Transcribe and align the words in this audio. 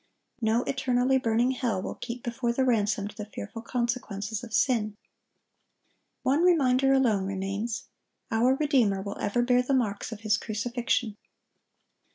No 0.41 0.63
eternally 0.63 1.19
burning 1.19 1.51
hell 1.51 1.79
will 1.79 1.93
keep 1.93 2.23
before 2.23 2.51
the 2.51 2.65
ransomed 2.65 3.11
the 3.11 3.25
fearful 3.27 3.61
consequences 3.61 4.43
of 4.43 4.51
sin. 4.51 4.97
One 6.23 6.41
reminder 6.41 6.91
alone 6.91 7.27
remains: 7.27 7.83
our 8.31 8.55
Redeemer 8.55 9.03
will 9.03 9.19
ever 9.19 9.43
bear 9.43 9.61
the 9.61 9.75
marks 9.75 10.11
of 10.11 10.21
His 10.21 10.37
crucifixion. 10.37 11.17